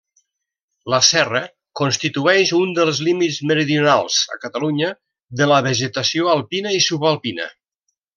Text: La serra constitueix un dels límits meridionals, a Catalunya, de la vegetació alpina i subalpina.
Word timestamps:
La 0.91 0.99
serra 1.07 1.41
constitueix 1.81 2.53
un 2.61 2.71
dels 2.79 3.01
límits 3.09 3.37
meridionals, 3.51 4.17
a 4.37 4.41
Catalunya, 4.47 4.89
de 5.43 5.49
la 5.53 5.61
vegetació 5.69 6.33
alpina 6.37 6.73
i 6.79 6.83
subalpina. 6.91 7.47